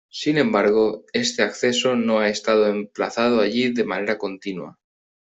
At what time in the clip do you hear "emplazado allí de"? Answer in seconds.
2.65-3.83